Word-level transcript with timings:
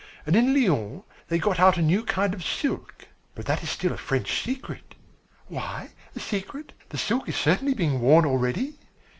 And 0.25 0.35
in 0.35 0.51
Lyons 0.55 1.03
they 1.27 1.37
got 1.37 1.59
out 1.59 1.77
a 1.77 1.81
new 1.83 2.03
kind 2.03 2.33
of 2.33 2.43
silk 2.43 3.07
but 3.35 3.45
that 3.45 3.61
is 3.61 3.69
still 3.69 3.91
a 3.91 3.97
French 3.97 4.41
secret." 4.43 4.95
"Why 5.47 5.91
a 6.15 6.19
secret? 6.19 6.73
The 6.89 6.97
silk 6.97 7.29
is 7.29 7.35
certainly 7.35 7.75
being 7.75 8.01
worn 8.01 8.25
already?" 8.25 8.79